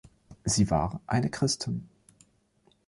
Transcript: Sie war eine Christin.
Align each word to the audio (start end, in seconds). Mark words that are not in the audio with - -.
Sie 0.45 0.71
war 0.71 0.99
eine 1.05 1.29
Christin. 1.29 1.87